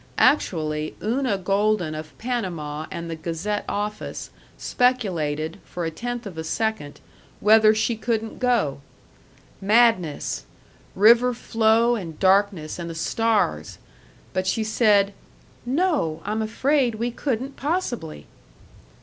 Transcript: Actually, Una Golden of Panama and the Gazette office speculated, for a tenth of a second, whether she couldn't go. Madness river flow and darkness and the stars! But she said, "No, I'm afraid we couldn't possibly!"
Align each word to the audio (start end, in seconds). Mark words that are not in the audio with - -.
Actually, 0.17 0.95
Una 1.03 1.37
Golden 1.37 1.93
of 1.93 2.17
Panama 2.17 2.87
and 2.89 3.07
the 3.07 3.15
Gazette 3.15 3.63
office 3.69 4.31
speculated, 4.57 5.59
for 5.63 5.85
a 5.85 5.91
tenth 5.91 6.25
of 6.25 6.39
a 6.39 6.43
second, 6.43 6.99
whether 7.39 7.75
she 7.75 7.95
couldn't 7.95 8.39
go. 8.39 8.81
Madness 9.61 10.43
river 10.95 11.35
flow 11.35 11.93
and 11.95 12.19
darkness 12.19 12.79
and 12.79 12.89
the 12.89 12.95
stars! 12.95 13.77
But 14.33 14.47
she 14.47 14.63
said, 14.63 15.13
"No, 15.67 16.21
I'm 16.25 16.41
afraid 16.41 16.95
we 16.95 17.11
couldn't 17.11 17.55
possibly!" 17.55 18.25